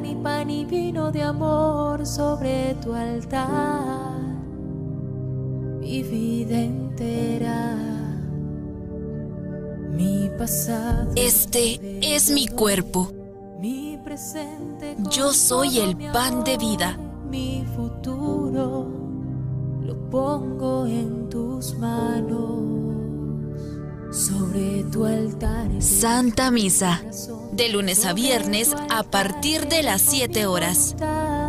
[0.00, 4.16] mi pan y vino de amor sobre tu altar,
[5.80, 7.76] mi vida entera,
[9.90, 11.10] mi pasado.
[11.16, 13.10] Este es mi cuerpo.
[13.58, 16.96] Mi presente Yo soy el pan de vida.
[17.28, 18.86] Mi futuro
[19.82, 22.87] lo pongo en tus manos.
[24.10, 25.68] Sobre tu altar.
[25.80, 27.02] Santa Misa.
[27.52, 30.96] De lunes a viernes a partir de las 7 horas.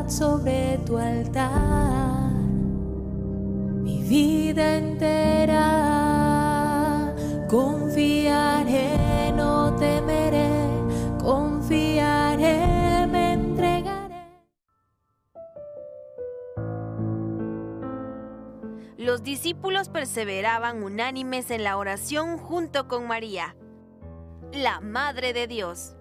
[0.07, 2.33] Sobre tu altar.
[3.81, 5.65] Mi vida entera.
[7.47, 10.48] Confiaré, no temeré.
[19.19, 23.53] Los discípulos perseveraban unánimes en la oración junto con María,
[24.53, 25.97] la Madre de Dios.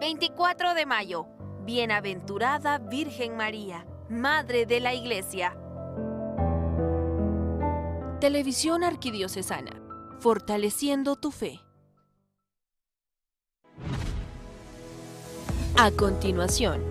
[0.00, 1.28] 24 de mayo.
[1.64, 5.56] Bienaventurada Virgen María, Madre de la Iglesia.
[8.20, 9.80] Televisión Arquidiocesana,
[10.18, 11.60] fortaleciendo tu fe.
[15.78, 16.82] A continuación,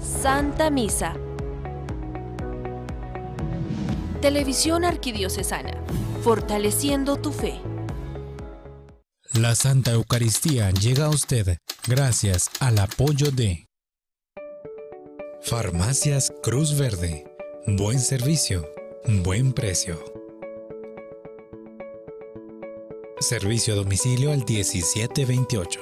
[0.00, 1.14] Santa Misa.
[4.22, 5.82] Televisión Arquidiocesana,
[6.22, 7.60] fortaleciendo tu fe.
[9.34, 13.66] La Santa Eucaristía llega a usted gracias al apoyo de
[15.40, 17.24] Farmacias Cruz Verde.
[17.66, 18.64] Buen servicio,
[19.24, 19.98] buen precio.
[23.18, 25.80] Servicio a domicilio al 1728.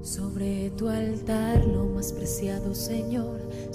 [0.00, 3.48] Sobre tu altar lo más preciado, Señor.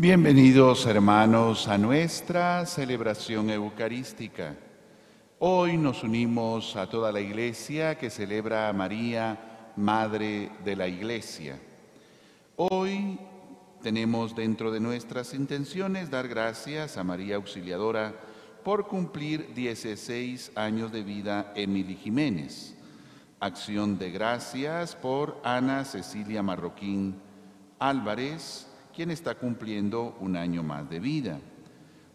[0.00, 4.56] Bienvenidos hermanos a nuestra celebración eucarística.
[5.38, 11.60] Hoy nos unimos a toda la iglesia que celebra a María, Madre de la Iglesia.
[12.56, 13.18] Hoy
[13.82, 18.14] tenemos dentro de nuestras intenciones dar gracias a María Auxiliadora
[18.64, 22.74] por cumplir 16 años de vida Emily Jiménez.
[23.38, 27.20] Acción de gracias por Ana Cecilia Marroquín
[27.78, 31.38] Álvarez, quien está cumpliendo un año más de vida.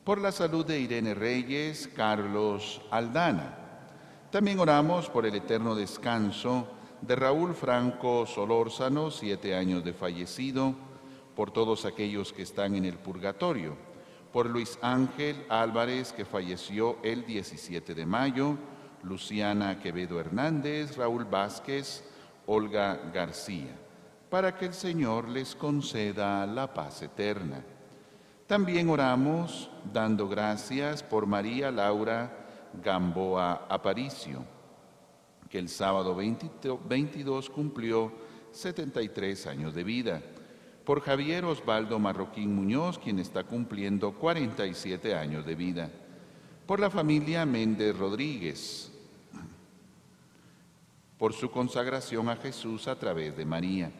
[0.03, 3.57] Por la salud de Irene Reyes, Carlos Aldana.
[4.31, 6.67] También oramos por el eterno descanso
[7.01, 10.75] de Raúl Franco Solórzano, siete años de fallecido,
[11.35, 13.75] por todos aquellos que están en el purgatorio,
[14.31, 18.57] por Luis Ángel Álvarez, que falleció el 17 de mayo,
[19.03, 22.03] Luciana Quevedo Hernández, Raúl Vázquez,
[22.47, 23.75] Olga García,
[24.29, 27.63] para que el Señor les conceda la paz eterna.
[28.47, 32.45] También oramos dando gracias por María Laura
[32.83, 34.45] Gamboa Aparicio,
[35.49, 38.11] que el sábado 22 cumplió
[38.51, 40.21] 73 años de vida.
[40.83, 45.89] Por Javier Osvaldo Marroquín Muñoz, quien está cumpliendo 47 años de vida.
[46.67, 48.91] Por la familia Méndez Rodríguez,
[51.17, 53.91] por su consagración a Jesús a través de María.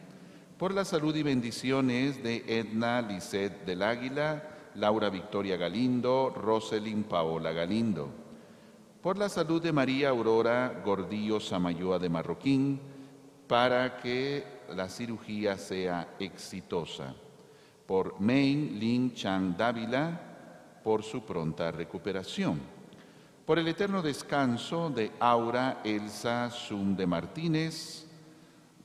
[0.58, 4.42] Por la salud y bendiciones de Edna Lisset del Águila,
[4.76, 8.08] Laura Victoria Galindo, Roselyn Paola Galindo.
[9.02, 12.80] Por la salud de María Aurora Gordillo Samayoa de Marroquín,
[13.46, 14.44] para que
[14.74, 17.14] la cirugía sea exitosa.
[17.84, 20.18] Por Main Lin Chang Dávila,
[20.82, 22.62] por su pronta recuperación.
[23.44, 28.05] Por el eterno descanso de Aura Elsa Zum de Martínez,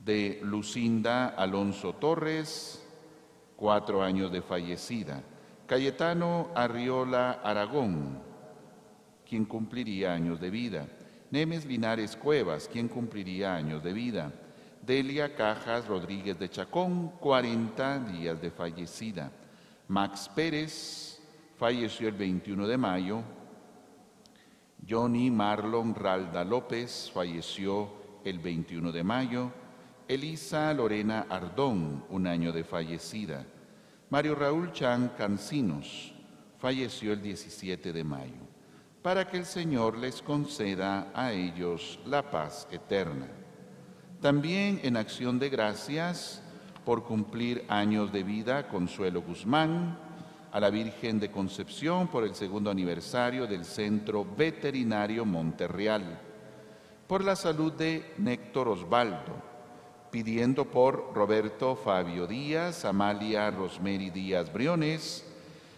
[0.04, 2.84] de Lucinda Alonso Torres,
[3.56, 5.22] cuatro años de fallecida.
[5.68, 8.20] Cayetano Arriola Aragón,
[9.28, 10.88] quien cumpliría años de vida.
[11.30, 14.34] Nemes Linares Cuevas, quien cumpliría años de vida.
[14.82, 19.32] Delia Cajas Rodríguez de Chacón, 40 días de fallecida.
[19.88, 21.22] Max Pérez
[21.58, 23.22] falleció el 21 de mayo.
[24.90, 27.90] Johnny Marlon Ralda López falleció
[28.26, 29.52] el 21 de mayo.
[30.08, 33.46] Elisa Lorena Ardón, un año de fallecida.
[34.10, 36.14] Mario Raúl Chan Cancinos
[36.60, 38.42] falleció el 17 de mayo.
[39.02, 43.28] Para que el Señor les conceda a ellos la paz eterna.
[44.22, 46.44] También en acción de gracias
[46.86, 49.98] por cumplir años de vida Consuelo Guzmán,
[50.52, 56.20] a la Virgen de Concepción por el segundo aniversario del Centro Veterinario Monterreal,
[57.08, 59.51] por la salud de Néctor Osvaldo,
[60.12, 65.26] pidiendo por Roberto Fabio Díaz, Amalia Rosemary Díaz Briones,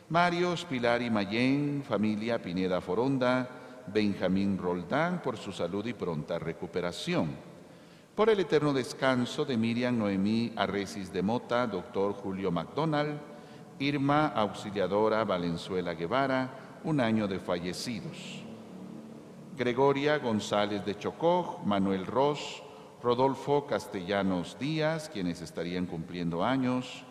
[0.09, 3.47] Mario Pilar y Mayén, familia Pineda Foronda,
[3.87, 7.29] Benjamín Roldán por su salud y pronta recuperación.
[8.15, 13.19] Por el eterno descanso de Miriam Noemí Arresis de Mota, doctor Julio MacDonald,
[13.79, 18.43] Irma Auxiliadora Valenzuela Guevara, un año de fallecidos.
[19.55, 22.62] Gregoria González de Chocó, Manuel Ross,
[23.03, 27.03] Rodolfo Castellanos Díaz, quienes estarían cumpliendo años.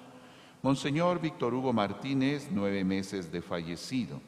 [0.62, 4.18] Monseñor Víctor Hugo Martínez, nueve meses de fallecido.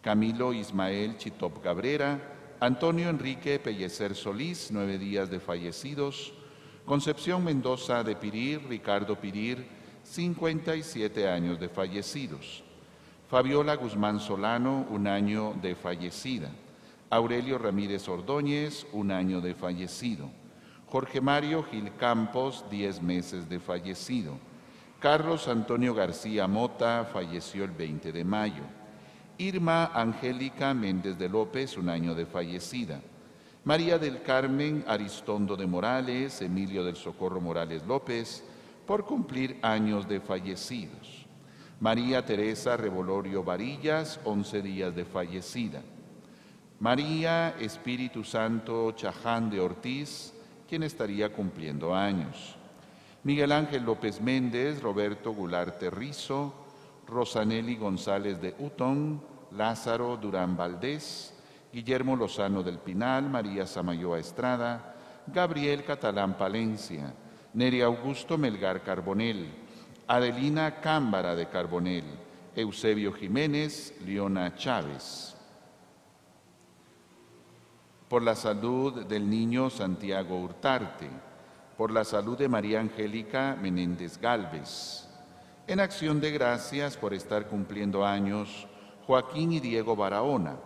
[0.00, 6.32] Camilo Ismael Chitop Cabrera, Antonio Enrique Pellecer Solís, nueve días de fallecidos.
[6.86, 9.66] Concepción Mendoza de Pirir, Ricardo Pirir,
[10.04, 12.64] 57 años de fallecidos.
[13.28, 16.50] Fabiola Guzmán Solano, un año de fallecida.
[17.10, 20.43] Aurelio Ramírez Ordóñez, un año de fallecido.
[20.94, 24.38] Jorge Mario Gil Campos, diez meses de fallecido.
[25.00, 28.62] Carlos Antonio García Mota falleció el 20 de mayo.
[29.36, 33.00] Irma Angélica Méndez de López, un año de fallecida.
[33.64, 38.44] María del Carmen Aristondo de Morales, Emilio del Socorro Morales López,
[38.86, 41.26] por cumplir años de fallecidos.
[41.80, 45.82] María Teresa Revolorio Varillas, 11 días de fallecida.
[46.78, 50.34] María Espíritu Santo Chaján de Ortiz,
[50.68, 52.56] quien estaría cumpliendo años.
[53.22, 56.52] Miguel Ángel López Méndez, Roberto Goulart Terrizo,
[57.06, 59.22] Rosanelli González de Utón,
[59.52, 61.34] Lázaro Durán Valdés,
[61.72, 64.94] Guillermo Lozano del Pinal, María Samayoa Estrada,
[65.26, 67.14] Gabriel Catalán Palencia,
[67.54, 69.48] Neri Augusto Melgar Carbonel,
[70.06, 72.04] Adelina Cámbara de Carbonel,
[72.54, 75.33] Eusebio Jiménez, Leona Chávez.
[78.14, 81.10] Por la salud del niño Santiago Hurtarte,
[81.76, 85.08] por la salud de María Angélica Menéndez Galvez.
[85.66, 88.68] En acción de gracias por estar cumpliendo años
[89.08, 90.58] Joaquín y Diego Barahona.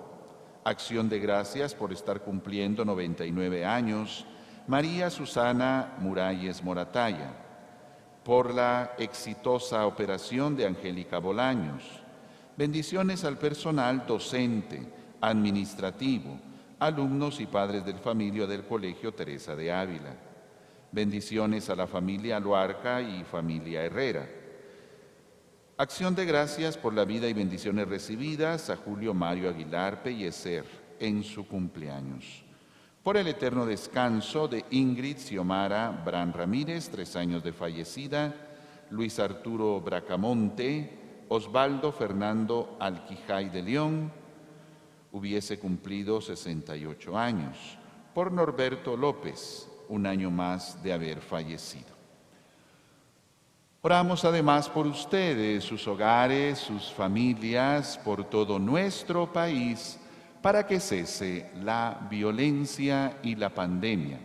[0.63, 4.27] Acción de gracias por estar cumpliendo 99 años
[4.67, 7.33] María Susana Muralles Morataya.
[8.25, 11.83] Por la exitosa operación de Angélica Bolaños.
[12.59, 14.87] Bendiciones al personal docente,
[15.23, 16.39] administrativo,
[16.79, 20.15] alumnos y padres del familia del Colegio Teresa de Ávila.
[20.93, 24.29] Bendiciones a la familia Luarca y familia Herrera.
[25.77, 30.65] Acción de gracias por la vida y bendiciones recibidas a Julio Mario Aguilar Pellecer
[30.99, 32.45] en su cumpleaños.
[33.03, 38.35] Por el eterno descanso de Ingrid Xiomara Bran Ramírez, tres años de fallecida,
[38.91, 44.13] Luis Arturo Bracamonte, Osvaldo Fernando Alquijay de León,
[45.13, 47.79] hubiese cumplido 68 años.
[48.15, 51.99] Por Norberto López, un año más de haber fallecido.
[53.81, 59.99] Oramos además por ustedes, sus hogares, sus familias, por todo nuestro país,
[60.43, 64.19] para que cese la violencia y la pandemia.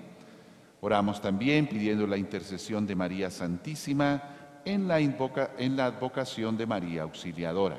[0.82, 4.24] Oramos también pidiendo la intercesión de María Santísima
[4.66, 7.78] en la, en la advocación de María Auxiliadora.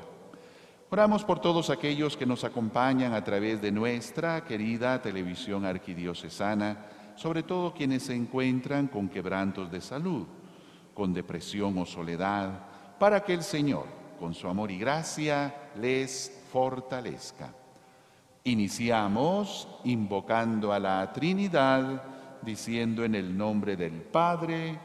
[0.95, 6.87] Oramos por todos aquellos que nos acompañan a través de nuestra querida televisión arquidiocesana,
[7.17, 10.25] sobre todo quienes se encuentran con quebrantos de salud,
[10.95, 12.61] con depresión o soledad,
[12.97, 13.87] para que el Señor,
[14.21, 17.53] con su amor y gracia les fortalezca.
[18.45, 22.05] Iniciamos invocando a la Trinidad,
[22.41, 24.79] diciendo en el nombre del Padre,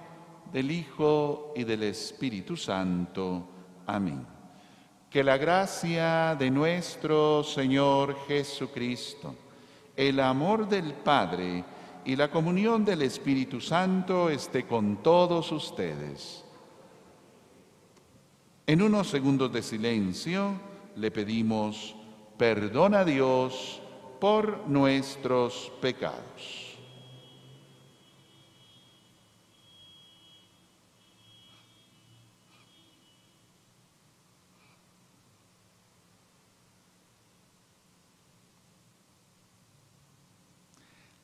[0.52, 3.48] del Hijo y del Espíritu Santo.
[3.86, 4.39] Amén.
[5.10, 9.34] Que la gracia de nuestro Señor Jesucristo,
[9.96, 11.64] el amor del Padre
[12.06, 16.46] y la comunión del Espíritu Santo esté con todos ustedes.
[18.68, 20.54] En unos segundos de silencio
[20.96, 21.96] le pedimos
[22.38, 23.82] perdón a Dios
[24.20, 26.69] por nuestros pecados.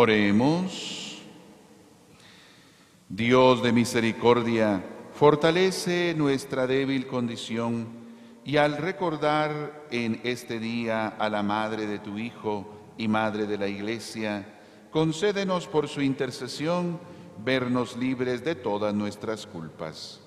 [0.00, 1.18] Oremos.
[3.08, 4.80] Dios de misericordia,
[5.12, 7.88] fortalece nuestra débil condición
[8.44, 13.58] y al recordar en este día a la Madre de tu Hijo y Madre de
[13.58, 14.60] la Iglesia,
[14.92, 17.00] concédenos por su intercesión
[17.44, 20.20] vernos libres de todas nuestras culpas.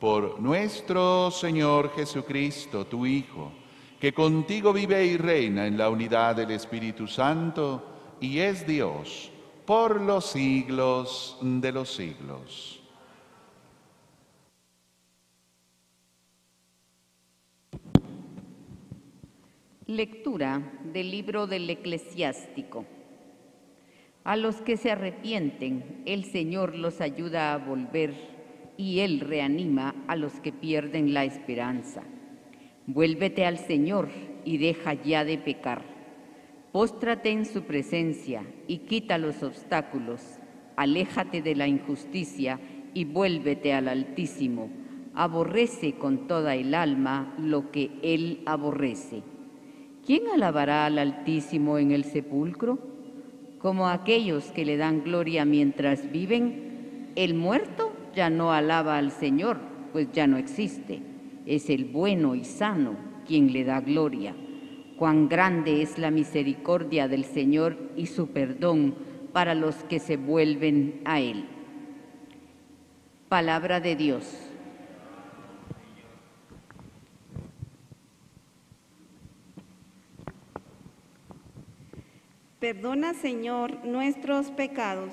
[0.00, 3.52] Por nuestro Señor Jesucristo, tu Hijo,
[4.00, 9.30] que contigo vive y reina en la unidad del Espíritu Santo y es Dios
[9.64, 12.82] por los siglos de los siglos.
[19.86, 20.60] Lectura
[20.92, 22.84] del libro del eclesiástico.
[24.24, 28.12] A los que se arrepienten, el Señor los ayuda a volver
[28.76, 32.02] y Él reanima a los que pierden la esperanza.
[32.86, 34.08] Vuélvete al Señor
[34.44, 35.95] y deja ya de pecar.
[36.76, 40.20] Póstrate en su presencia y quita los obstáculos.
[40.76, 42.60] Aléjate de la injusticia
[42.92, 44.68] y vuélvete al Altísimo.
[45.14, 49.22] Aborrece con toda el alma lo que Él aborrece.
[50.04, 52.78] ¿Quién alabará al Altísimo en el sepulcro?
[53.56, 59.60] Como aquellos que le dan gloria mientras viven, el muerto ya no alaba al Señor,
[59.94, 61.00] pues ya no existe.
[61.46, 64.34] Es el bueno y sano quien le da gloria.
[64.98, 68.94] Cuán grande es la misericordia del Señor y su perdón
[69.32, 71.44] para los que se vuelven a Él.
[73.28, 74.24] Palabra de Dios.
[82.58, 85.12] Perdona, Señor, nuestros pecados.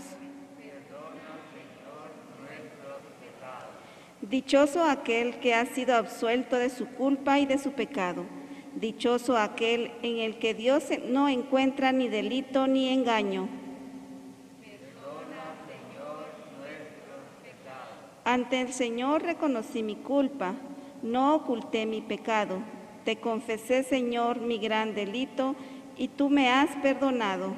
[4.22, 8.26] Dichoso aquel que ha sido absuelto de su culpa y de su pecado.
[8.76, 13.48] Dichoso aquel en el que Dios no encuentra ni delito ni engaño.
[18.26, 20.56] Ante el Señor reconocí mi culpa,
[21.02, 22.60] no oculté mi pecado.
[23.04, 25.56] Te confesé, Señor, mi gran delito,
[25.98, 27.54] y tú me has perdonado.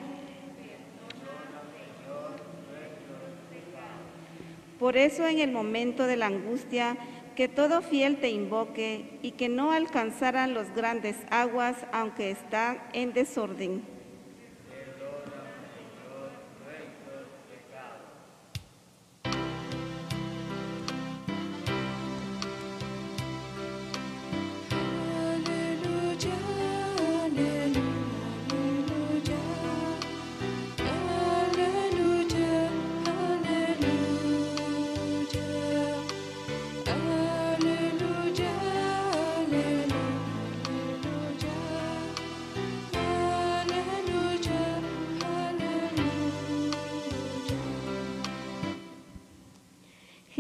[4.80, 6.98] Por eso en el momento de la angustia,
[7.36, 13.14] que todo fiel te invoque y que no alcanzaran los grandes aguas, aunque están en
[13.14, 13.95] desorden.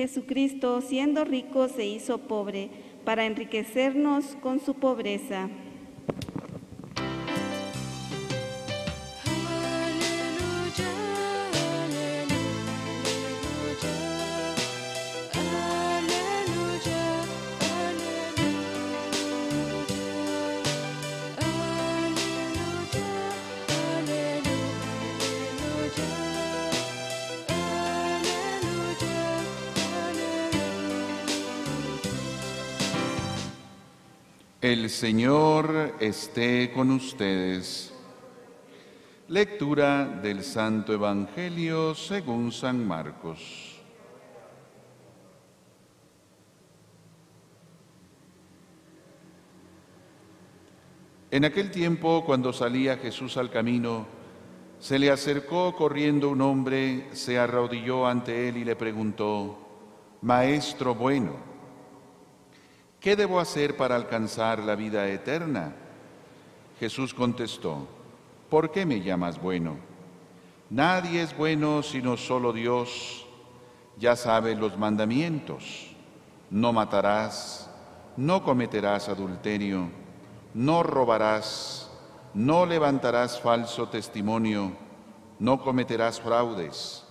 [0.05, 2.69] Jesucristo, siendo rico, se hizo pobre
[3.05, 5.49] para enriquecernos con su pobreza.
[34.65, 37.93] El Señor esté con ustedes.
[39.27, 43.79] Lectura del Santo Evangelio según San Marcos.
[51.29, 54.07] En aquel tiempo, cuando salía Jesús al camino,
[54.79, 59.59] se le acercó corriendo un hombre, se arrodilló ante él y le preguntó,
[60.23, 61.54] Maestro bueno,
[63.05, 65.75] ¿qué debo hacer para alcanzar la vida eterna?
[66.79, 67.87] Jesús contestó,
[68.49, 69.77] ¿por qué me llamas bueno?
[70.71, 73.27] Nadie es bueno sino solo Dios.
[73.99, 75.95] Ya sabes los mandamientos.
[76.49, 77.69] No matarás,
[78.17, 79.87] no cometerás adulterio,
[80.55, 81.91] no robarás,
[82.33, 84.71] no levantarás falso testimonio,
[85.37, 87.05] no cometerás fraudes,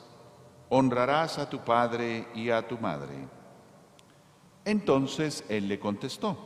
[0.70, 3.43] honrarás a tu padre y a tu madre.
[4.64, 6.36] Entonces él le contestó,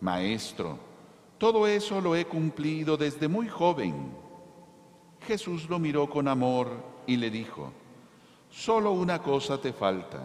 [0.00, 0.78] Maestro,
[1.38, 4.12] todo eso lo he cumplido desde muy joven.
[5.26, 6.68] Jesús lo miró con amor
[7.06, 7.72] y le dijo,
[8.50, 10.22] Solo una cosa te falta,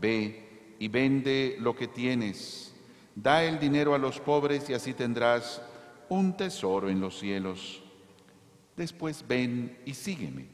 [0.00, 2.74] ve y vende lo que tienes,
[3.14, 5.62] da el dinero a los pobres y así tendrás
[6.08, 7.82] un tesoro en los cielos.
[8.76, 10.48] Después ven y sígueme.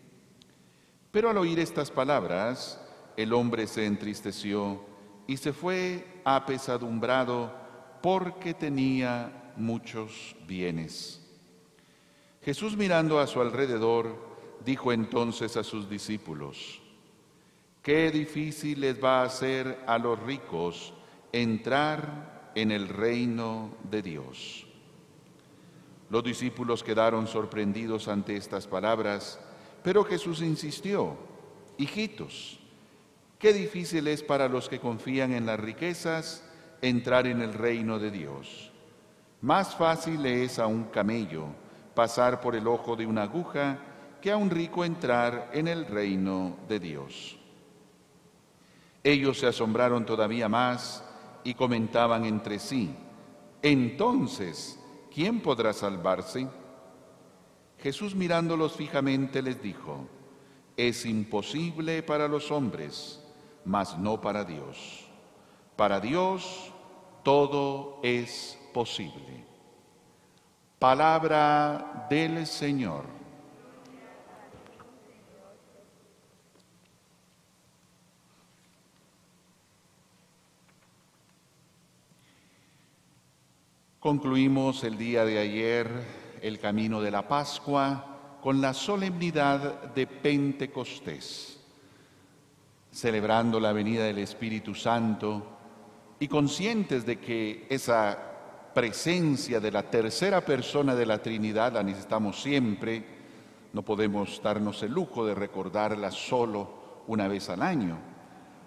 [1.10, 2.80] Pero al oír estas palabras,
[3.16, 4.87] el hombre se entristeció
[5.28, 7.52] y se fue apesadumbrado
[8.02, 11.22] porque tenía muchos bienes.
[12.42, 14.16] Jesús mirando a su alrededor,
[14.64, 16.80] dijo entonces a sus discípulos,
[17.82, 20.94] Qué difícil les va a ser a los ricos
[21.30, 24.66] entrar en el reino de Dios.
[26.08, 29.38] Los discípulos quedaron sorprendidos ante estas palabras,
[29.82, 31.16] pero Jesús insistió,
[31.76, 32.57] Hijitos,
[33.38, 36.44] qué difícil es para los que confían en las riquezas
[36.82, 38.72] entrar en el reino de Dios.
[39.40, 41.46] Más fácil es a un camello
[41.94, 43.78] pasar por el ojo de una aguja
[44.20, 47.38] que a un rico entrar en el reino de Dios.
[49.04, 51.04] Ellos se asombraron todavía más
[51.44, 52.94] y comentaban entre sí,
[53.62, 54.78] entonces,
[55.12, 56.46] ¿quién podrá salvarse?
[57.78, 60.06] Jesús mirándolos fijamente les dijo,
[60.76, 63.20] es imposible para los hombres,
[63.68, 65.04] mas no para Dios.
[65.76, 66.72] Para Dios
[67.22, 69.44] todo es posible.
[70.78, 73.04] Palabra del Señor.
[84.00, 85.88] Concluimos el día de ayer
[86.40, 91.57] el camino de la Pascua con la solemnidad de Pentecostés,
[92.98, 95.46] celebrando la venida del Espíritu Santo
[96.18, 98.18] y conscientes de que esa
[98.74, 103.04] presencia de la tercera persona de la Trinidad la necesitamos siempre,
[103.72, 107.98] no podemos darnos el lujo de recordarla solo una vez al año.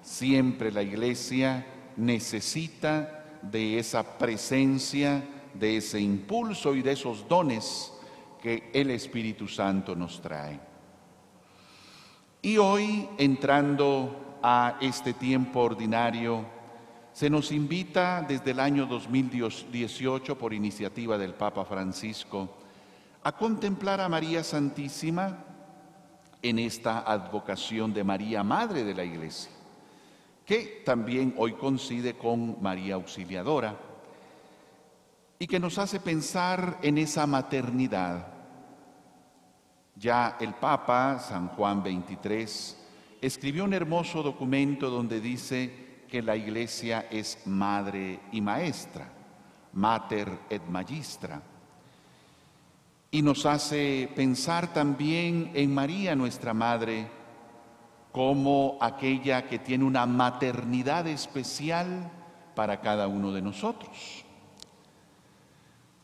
[0.02, 1.66] Siempre la Iglesia
[1.98, 5.22] necesita de esa presencia,
[5.54, 7.92] de ese impulso y de esos dones
[8.42, 10.71] que el Espíritu Santo nos trae.
[12.44, 16.44] Y hoy, entrando a este tiempo ordinario,
[17.14, 22.50] se nos invita desde el año 2018, por iniciativa del Papa Francisco,
[23.22, 25.38] a contemplar a María Santísima
[26.42, 29.52] en esta advocación de María, Madre de la Iglesia,
[30.44, 33.78] que también hoy coincide con María Auxiliadora
[35.38, 38.31] y que nos hace pensar en esa maternidad.
[39.96, 42.78] Ya el Papa, San Juan XXIII,
[43.22, 49.12] escribió un hermoso documento donde dice que la Iglesia es madre y maestra,
[49.74, 51.42] mater et magistra
[53.12, 57.10] y nos hace pensar también en María, nuestra Madre,
[58.14, 62.10] como aquella que tiene una maternidad especial
[62.56, 64.24] para cada uno de nosotros.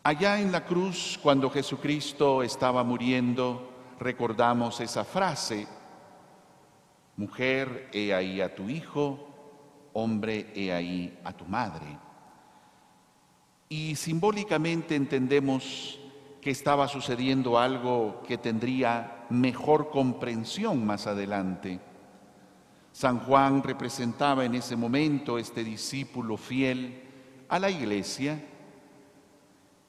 [0.03, 5.67] Allá en la cruz, cuando Jesucristo estaba muriendo, recordamos esa frase,
[7.15, 9.27] mujer, he ahí a tu hijo,
[9.93, 11.97] hombre, he ahí a tu madre.
[13.69, 15.99] Y simbólicamente entendemos
[16.41, 21.79] que estaba sucediendo algo que tendría mejor comprensión más adelante.
[22.91, 27.03] San Juan representaba en ese momento este discípulo fiel
[27.49, 28.39] a la iglesia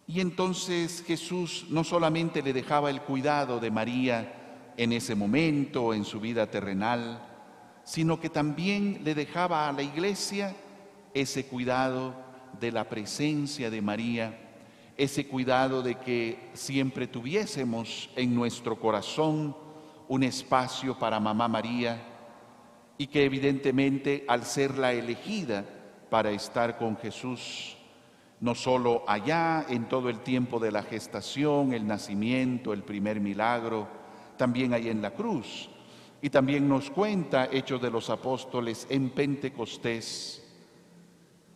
[0.08, 6.04] y entonces Jesús no solamente le dejaba el cuidado de María en ese momento, en
[6.04, 7.24] su vida terrenal,
[7.84, 10.56] sino que también le dejaba a la iglesia
[11.14, 12.16] ese cuidado
[12.58, 14.48] de la presencia de María
[14.98, 19.56] ese cuidado de que siempre tuviésemos en nuestro corazón
[20.08, 22.02] un espacio para Mamá María
[22.98, 25.64] y que evidentemente al ser la elegida
[26.10, 27.77] para estar con Jesús,
[28.40, 33.88] no solo allá en todo el tiempo de la gestación, el nacimiento, el primer milagro,
[34.36, 35.68] también ahí en la cruz.
[36.22, 40.44] Y también nos cuenta Hechos de los Apóstoles en Pentecostés,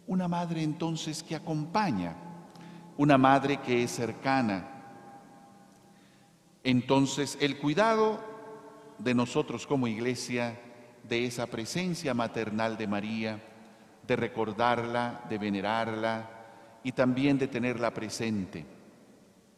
[0.07, 2.16] una madre entonces que acompaña
[2.97, 4.68] una madre que es cercana.
[6.64, 8.21] Entonces, el cuidado
[8.99, 10.61] de nosotros como iglesia,
[11.09, 13.42] de esa presencia maternal de María,
[14.07, 16.41] de recordarla, de venerarla
[16.85, 18.64] y también de tenerla presente.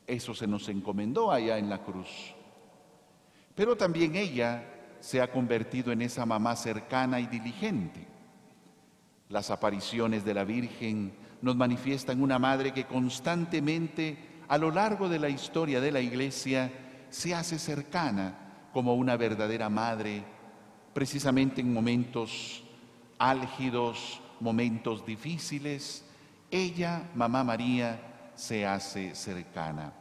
[0.07, 2.35] Eso se nos encomendó allá en la cruz.
[3.55, 4.65] Pero también ella
[5.01, 8.07] se ha convertido en esa mamá cercana y diligente.
[9.29, 14.17] Las apariciones de la Virgen nos manifiestan una madre que constantemente
[14.49, 16.71] a lo largo de la historia de la iglesia
[17.11, 20.25] se hace cercana como una verdadera madre,
[20.93, 22.65] precisamente en momentos
[23.19, 26.04] álgidos, momentos difíciles,
[26.55, 29.93] ella, Mamá María, se hace cercana.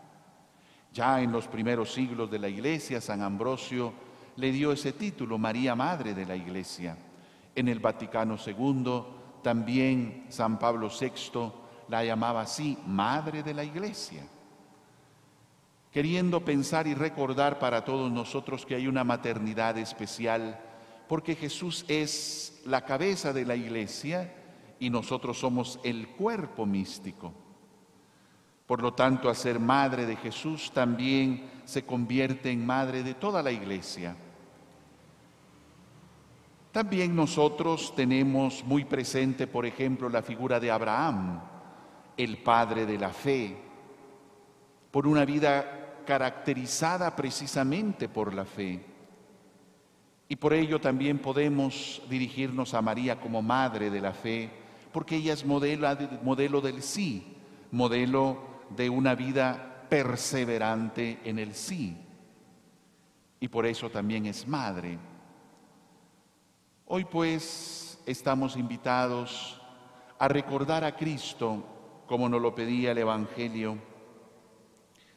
[0.93, 3.91] Ya en los primeros siglos de la iglesia, San Ambrosio
[4.35, 6.95] le dio ese título, María Madre de la Iglesia.
[7.55, 9.03] En el Vaticano II,
[9.41, 11.51] también San Pablo VI
[11.89, 14.23] la llamaba así, Madre de la Iglesia.
[15.91, 20.59] Queriendo pensar y recordar para todos nosotros que hay una maternidad especial,
[21.07, 24.31] porque Jesús es la cabeza de la Iglesia
[24.83, 27.31] y nosotros somos el cuerpo místico.
[28.65, 33.41] Por lo tanto, a ser madre de Jesús también se convierte en madre de toda
[33.41, 34.13] la Iglesia.
[36.73, 41.39] También nosotros tenemos muy presente, por ejemplo, la figura de Abraham,
[42.17, 43.55] el padre de la fe,
[44.91, 48.83] por una vida caracterizada precisamente por la fe.
[50.27, 54.62] Y por ello también podemos dirigirnos a María como madre de la fe,
[54.93, 57.35] porque ella es modelo, del sí,
[57.71, 58.37] modelo
[58.69, 61.97] de una vida perseverante en el sí.
[63.39, 64.99] Y por eso también es madre.
[66.85, 69.59] Hoy pues estamos invitados
[70.19, 71.65] a recordar a Cristo
[72.05, 73.77] como nos lo pedía el Evangelio,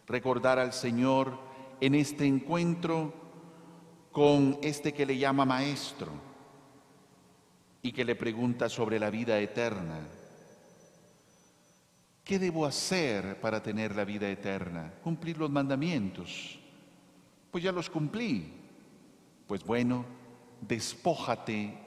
[0.07, 1.39] recordar al Señor
[1.81, 3.13] en este encuentro
[4.11, 6.36] con este que le llama Maestro
[7.87, 10.01] y que le pregunta sobre la vida eterna.
[12.25, 14.93] ¿Qué debo hacer para tener la vida eterna?
[15.05, 16.59] Cumplir los mandamientos.
[17.49, 18.53] Pues ya los cumplí.
[19.47, 20.05] Pues bueno,
[20.61, 21.79] despójate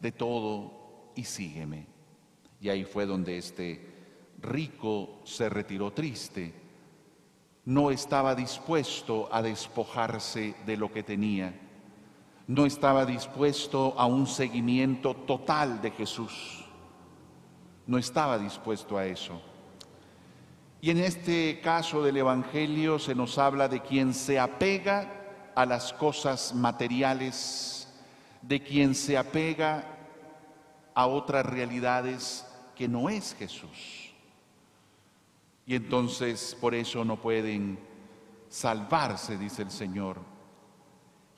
[0.00, 1.86] de todo y sígueme.
[2.60, 3.86] Y ahí fue donde este
[4.42, 6.52] rico se retiró triste.
[7.64, 11.65] No estaba dispuesto a despojarse de lo que tenía.
[12.46, 16.62] No estaba dispuesto a un seguimiento total de Jesús.
[17.86, 19.40] no estaba dispuesto a eso.
[20.80, 25.92] Y en este caso del Evangelio se nos habla de quien se apega a las
[25.92, 27.88] cosas materiales,
[28.42, 29.84] de quien se apega
[30.94, 34.12] a otras realidades que no es Jesús.
[35.66, 37.78] Y entonces por eso no pueden
[38.48, 40.35] salvarse, dice el Señor.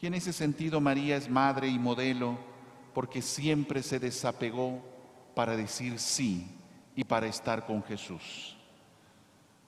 [0.01, 2.39] Y en ese sentido María es madre y modelo
[2.95, 4.83] porque siempre se desapegó
[5.35, 6.47] para decir sí
[6.95, 8.57] y para estar con Jesús.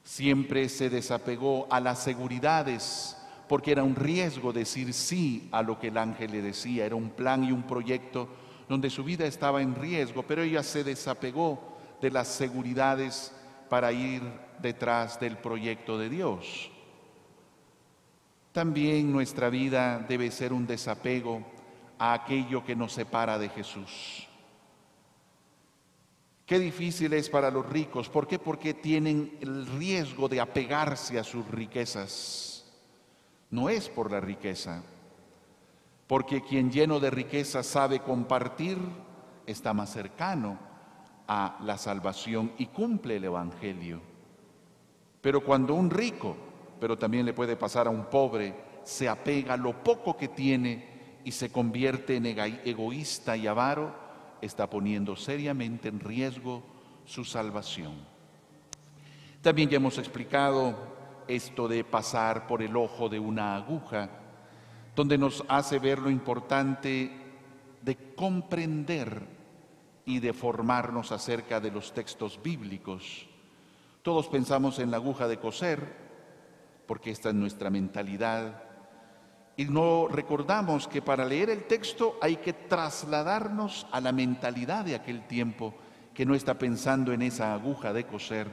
[0.03, 3.17] Siempre se desapegó a las seguridades
[3.49, 7.11] porque era un riesgo decir sí a lo que el ángel le decía, era un
[7.11, 8.29] plan y un proyecto
[8.69, 13.33] donde su vida estaba en riesgo, pero ella se desapegó de las seguridades
[13.69, 14.23] para ir
[14.63, 16.71] detrás del proyecto de Dios.
[18.53, 21.43] También nuestra vida debe ser un desapego
[21.99, 24.27] a aquello que nos separa de Jesús.
[26.47, 28.09] Qué difícil es para los ricos.
[28.09, 28.41] ¿Por qué?
[28.41, 32.65] Porque tienen el riesgo de apegarse a sus riquezas.
[33.51, 34.83] No es por la riqueza,
[36.09, 38.79] porque quien lleno de riqueza sabe compartir
[39.47, 40.59] está más cercano
[41.29, 44.01] a la salvación y cumple el Evangelio.
[45.21, 46.37] Pero cuando un rico,
[46.81, 51.21] pero también le puede pasar a un pobre, se apega a lo poco que tiene
[51.25, 53.95] y se convierte en egoísta y avaro,
[54.41, 56.63] está poniendo seriamente en riesgo
[57.05, 57.93] su salvación.
[59.43, 60.75] También ya hemos explicado
[61.29, 64.09] esto de pasar por el ojo de una aguja,
[64.97, 67.11] donde nos hace ver lo importante
[67.83, 69.27] de comprender
[70.05, 73.29] y de formarnos acerca de los textos bíblicos.
[74.03, 76.10] Todos pensamos en la aguja de coser,
[76.91, 78.65] porque esta es nuestra mentalidad,
[79.57, 84.97] y no recordamos que para leer el texto hay que trasladarnos a la mentalidad de
[84.97, 85.73] aquel tiempo
[86.13, 88.49] que no está pensando en esa aguja de coser,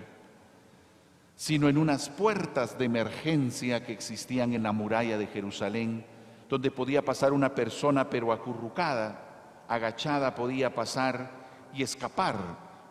[1.35, 6.05] sino en unas puertas de emergencia que existían en la muralla de Jerusalén,
[6.47, 11.31] donde podía pasar una persona pero acurrucada, agachada podía pasar
[11.73, 12.35] y escapar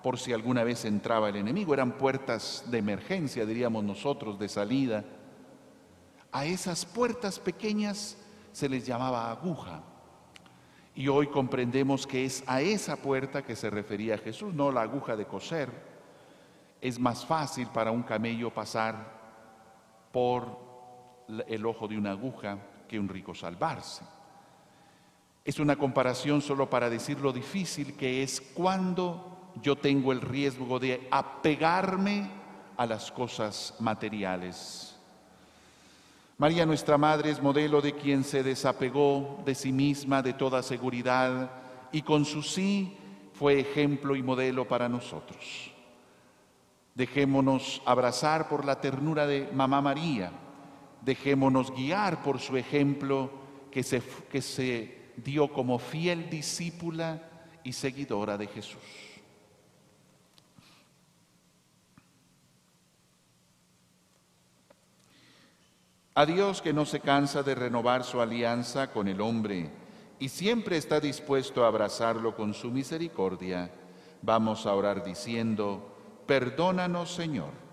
[0.02, 1.72] por si alguna vez entraba el enemigo.
[1.72, 5.04] Eran puertas de emergencia, diríamos nosotros, de salida.
[6.36, 8.18] A esas puertas pequeñas
[8.52, 9.80] se les llamaba aguja.
[10.94, 15.16] Y hoy comprendemos que es a esa puerta que se refería Jesús, no la aguja
[15.16, 15.70] de coser.
[16.78, 19.14] Es más fácil para un camello pasar
[20.12, 24.04] por el ojo de una aguja que un rico salvarse.
[25.42, 30.78] Es una comparación solo para decir lo difícil que es cuando yo tengo el riesgo
[30.78, 32.28] de apegarme
[32.76, 34.95] a las cosas materiales.
[36.38, 41.50] María nuestra Madre es modelo de quien se desapegó de sí misma, de toda seguridad,
[41.92, 42.94] y con su sí
[43.32, 45.72] fue ejemplo y modelo para nosotros.
[46.94, 50.30] Dejémonos abrazar por la ternura de Mamá María,
[51.00, 53.30] dejémonos guiar por su ejemplo
[53.70, 57.30] que se, que se dio como fiel discípula
[57.64, 59.05] y seguidora de Jesús.
[66.18, 69.70] A Dios que no se cansa de renovar su alianza con el hombre
[70.18, 73.70] y siempre está dispuesto a abrazarlo con su misericordia,
[74.22, 75.94] vamos a orar diciendo,
[76.26, 77.66] perdónanos Señor.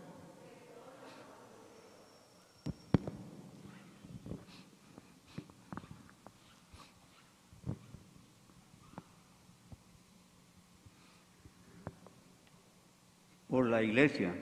[13.47, 14.33] por la Iglesia,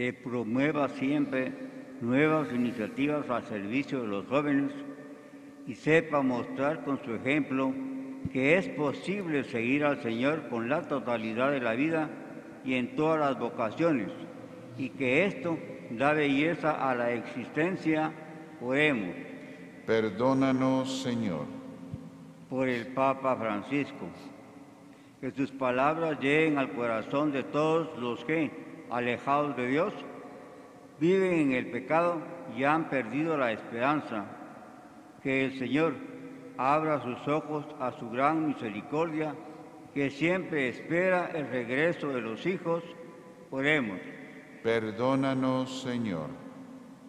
[0.00, 1.52] que promueva siempre
[2.00, 4.72] nuevas iniciativas al servicio de los jóvenes
[5.66, 7.70] y sepa mostrar con su ejemplo
[8.32, 12.08] que es posible seguir al Señor con la totalidad de la vida
[12.64, 14.08] y en todas las vocaciones,
[14.78, 15.58] y que esto
[15.90, 18.10] da belleza a la existencia,
[18.62, 19.14] oremos
[19.86, 21.44] Perdónanos Señor.
[22.48, 24.06] por el Papa Francisco.
[25.20, 28.50] Que sus palabras lleguen al corazón de todos los que,
[28.90, 29.94] alejados de Dios,
[30.98, 32.20] viven en el pecado
[32.56, 34.24] y han perdido la esperanza.
[35.22, 35.94] Que el Señor
[36.56, 39.34] abra sus ojos a su gran misericordia,
[39.94, 42.82] que siempre espera el regreso de los hijos.
[43.50, 43.98] Oremos
[44.62, 46.28] Perdónanos Señor.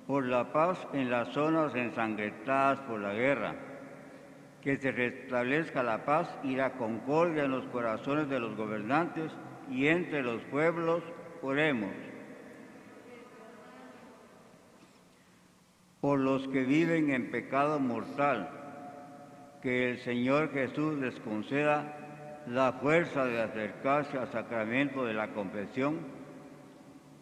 [0.08, 3.56] por la paz en las zonas ensangrentadas por la guerra.
[4.62, 9.32] Que se restablezca la paz y la concordia en los corazones de los gobernantes
[9.70, 11.04] y entre los pueblos.
[11.42, 11.92] Oremos.
[16.00, 18.50] Por los que viven en pecado mortal,
[19.62, 21.98] que el Señor Jesús les conceda
[22.48, 26.00] la fuerza de acercarse al sacramento de la confesión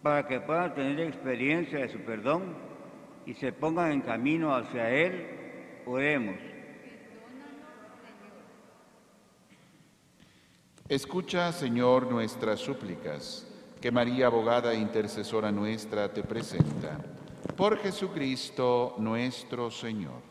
[0.01, 2.55] para que puedan tener experiencia de su perdón
[3.25, 5.81] y se pongan en camino hacia Él.
[5.85, 6.35] Oremos.
[10.87, 13.48] Escucha, Señor, nuestras súplicas,
[13.79, 16.97] que María, abogada e intercesora nuestra, te presenta.
[17.55, 20.21] Por Jesucristo nuestro Señor.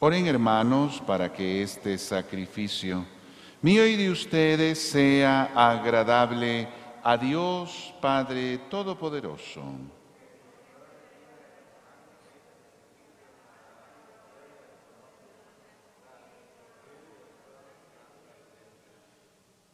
[0.00, 3.04] Oren hermanos para que este sacrificio
[3.60, 6.68] mío y de ustedes sea agradable
[7.02, 9.64] a Dios Padre Todopoderoso.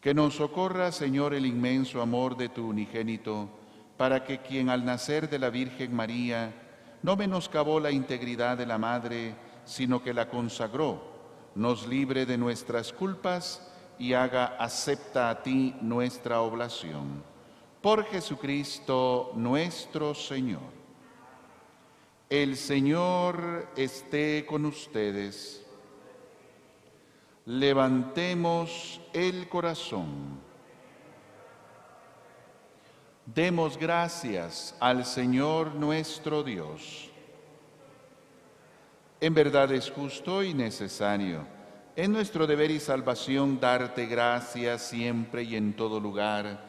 [0.00, 3.50] Que nos socorra, Señor, el inmenso amor de tu unigénito,
[3.98, 6.50] para que quien al nacer de la Virgen María
[7.02, 11.02] no menoscabó la integridad de la Madre, sino que la consagró,
[11.54, 17.22] nos libre de nuestras culpas y haga acepta a ti nuestra oblación.
[17.80, 20.72] Por Jesucristo nuestro Señor.
[22.30, 25.64] El Señor esté con ustedes.
[27.46, 30.40] Levantemos el corazón.
[33.26, 37.10] Demos gracias al Señor nuestro Dios.
[39.24, 41.46] En verdad es justo y necesario,
[41.96, 46.62] en nuestro deber y salvación, darte gracias siempre y en todo lugar.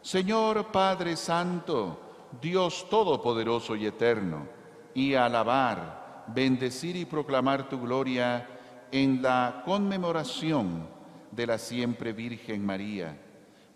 [0.00, 2.00] Señor Padre Santo,
[2.40, 4.48] Dios Todopoderoso y Eterno,
[4.94, 8.48] y alabar, bendecir y proclamar tu gloria
[8.90, 10.88] en la conmemoración
[11.30, 13.20] de la siempre Virgen María,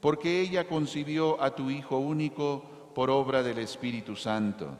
[0.00, 2.64] porque ella concibió a tu Hijo único
[2.94, 4.78] por obra del Espíritu Santo,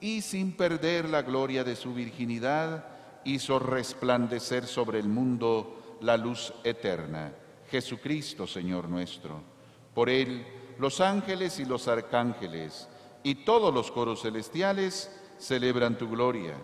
[0.00, 2.84] y sin perder la gloria de su virginidad,
[3.24, 7.32] hizo resplandecer sobre el mundo la luz eterna,
[7.70, 9.40] Jesucristo Señor nuestro.
[9.94, 10.46] Por él,
[10.78, 12.88] los ángeles y los arcángeles
[13.22, 16.54] y todos los coros celestiales celebran tu gloria.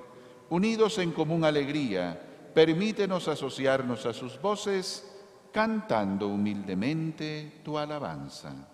[0.50, 5.10] Unidos en común alegría, permítenos asociarnos a sus voces,
[5.52, 8.73] cantando humildemente tu alabanza.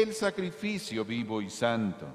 [0.00, 2.06] el sacrificio vivo y santo.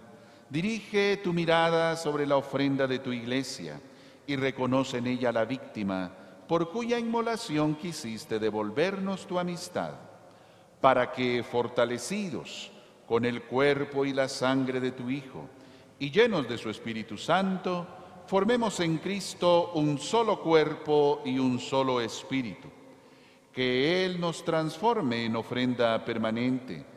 [0.50, 3.80] Dirige tu mirada sobre la ofrenda de tu iglesia
[4.26, 6.12] y reconoce en ella la víctima
[6.48, 9.92] por cuya inmolación quisiste devolvernos tu amistad,
[10.82, 12.72] para que, fortalecidos
[13.06, 15.48] con el cuerpo y la sangre de tu Hijo
[16.00, 17.86] y llenos de su Espíritu Santo,
[18.26, 22.70] formemos en Cristo un solo cuerpo y un solo espíritu.
[23.54, 26.97] Que Él nos transforme en ofrenda permanente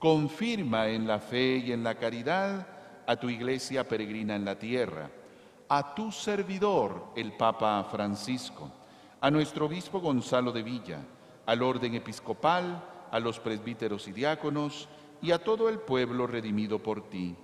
[0.00, 2.66] confirma en la fe y en la caridad
[3.06, 5.10] a tu iglesia peregrina en la tierra,
[5.68, 8.72] a tu servidor, el Papa Francisco,
[9.20, 11.00] a nuestro obispo Gonzalo de Villa,
[11.44, 14.88] al orden episcopal, a los presbíteros y diáconos
[15.20, 17.36] y a todo el pueblo redimido por ti.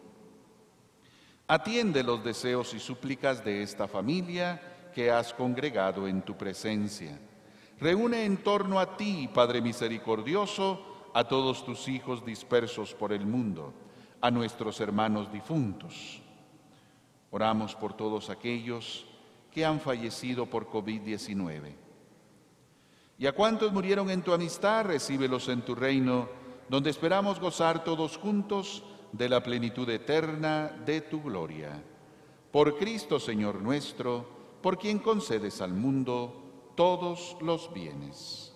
[1.49, 7.19] Atiende los deseos y súplicas de esta familia que has congregado en tu presencia.
[7.79, 13.73] Reúne en torno a ti, Padre misericordioso, a todos tus hijos dispersos por el mundo,
[14.21, 16.21] a nuestros hermanos difuntos.
[17.31, 19.07] Oramos por todos aquellos
[19.51, 21.73] que han fallecido por COVID-19.
[23.19, 26.29] Y a cuantos murieron en tu amistad, recíbelos en tu reino,
[26.69, 31.83] donde esperamos gozar todos juntos de la plenitud eterna de tu gloria.
[32.53, 38.56] Por Cristo Señor nuestro, por quien concedes al mundo todos los bienes.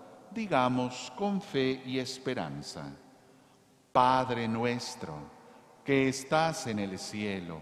[0.33, 2.91] digamos con fe y esperanza.
[3.91, 5.15] Padre nuestro,
[5.83, 7.61] que estás en el cielo,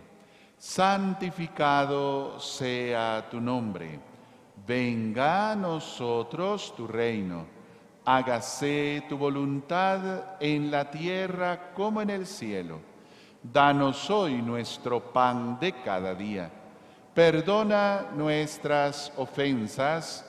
[0.57, 3.99] santificado sea tu nombre,
[4.67, 7.45] venga a nosotros tu reino,
[8.05, 12.79] hágase tu voluntad en la tierra como en el cielo.
[13.41, 16.51] Danos hoy nuestro pan de cada día.
[17.13, 20.28] Perdona nuestras ofensas,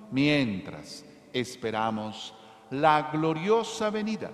[0.11, 2.33] mientras esperamos
[2.69, 4.31] la gloriosa venida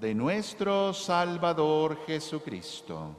[0.00, 3.16] de nuestro Salvador Jesucristo.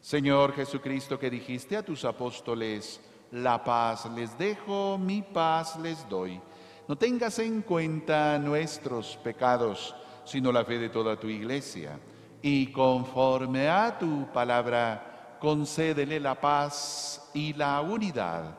[0.00, 3.00] Señor Jesucristo, que dijiste a tus apóstoles,
[3.32, 6.40] la paz les dejo, mi paz les doy.
[6.88, 9.94] No tengas en cuenta nuestros pecados,
[10.24, 12.00] sino la fe de toda tu iglesia.
[12.42, 15.09] Y conforme a tu palabra,
[15.40, 18.54] concédele la paz y la unidad.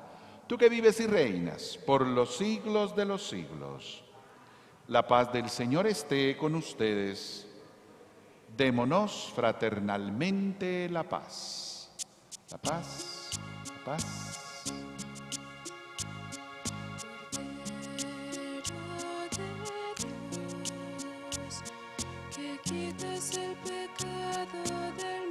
[0.48, 4.04] Tú que vives y reinas por los siglos de los siglos.
[4.88, 7.48] La paz del Señor esté con ustedes.
[8.58, 11.90] Démonos fraternalmente la paz.
[12.50, 13.30] La paz,
[13.78, 14.32] la paz.
[22.64, 25.31] quitas el pecado del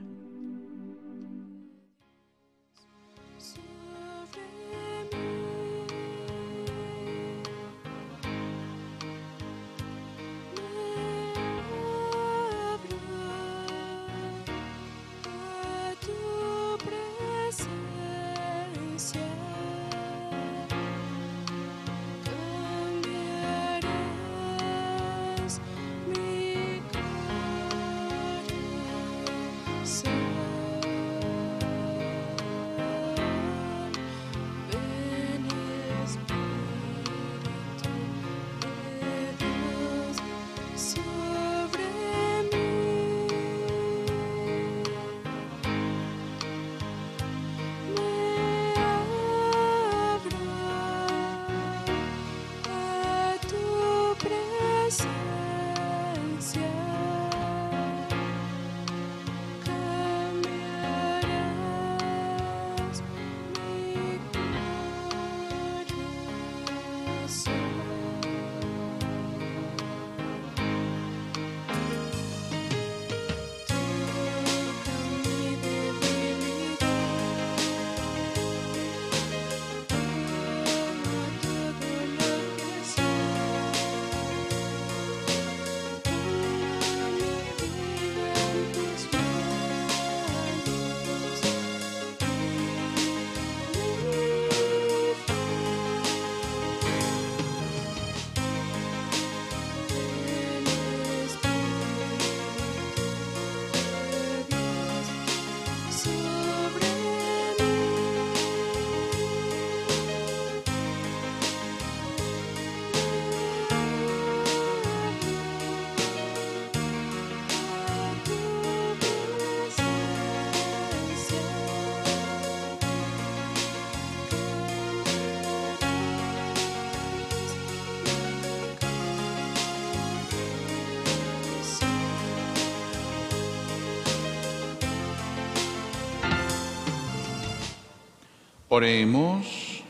[138.73, 139.83] Oremos.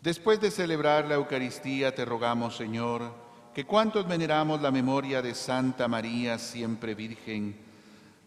[0.00, 3.12] Después de celebrar la Eucaristía, te rogamos, Señor,
[3.52, 7.54] que cuantos veneramos la memoria de Santa María, siempre Virgen,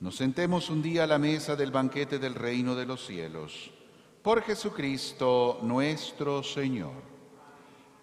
[0.02, 3.72] nos sentemos un día a la mesa del banquete del reino de los cielos.
[4.22, 7.02] Por Jesucristo nuestro Señor.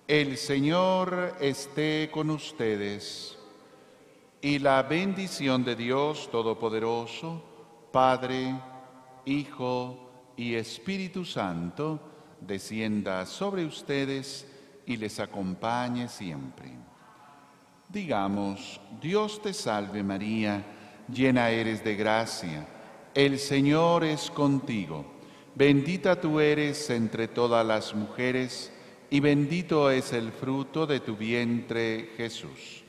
[0.08, 3.38] El Señor esté con ustedes
[4.40, 7.40] y la bendición de Dios Todopoderoso,
[7.92, 8.52] Padre,
[9.26, 10.07] Hijo
[10.38, 12.00] y Espíritu Santo,
[12.40, 14.46] descienda sobre ustedes
[14.86, 16.70] y les acompañe siempre.
[17.88, 20.64] Digamos, Dios te salve María,
[21.12, 22.66] llena eres de gracia,
[23.14, 25.04] el Señor es contigo,
[25.56, 28.72] bendita tú eres entre todas las mujeres,
[29.10, 32.84] y bendito es el fruto de tu vientre Jesús.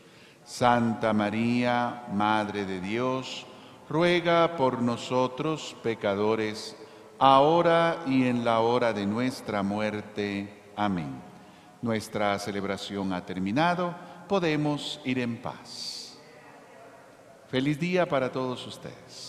[0.45, 3.47] Santa María, Madre de Dios,
[3.89, 6.75] ruega por nosotros pecadores,
[7.19, 10.71] ahora y en la hora de nuestra muerte.
[10.75, 11.21] Amén.
[11.81, 13.93] Nuestra celebración ha terminado,
[14.27, 16.17] podemos ir en paz.
[17.49, 19.28] Feliz día para todos ustedes.